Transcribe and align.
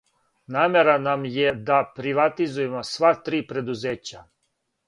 Намера 0.53 0.95
нам 1.07 1.25
је 1.35 1.51
да 1.69 1.77
приватизујемо 1.99 2.83
сва 2.95 3.15
три 3.29 3.47
предузећа. 3.53 4.27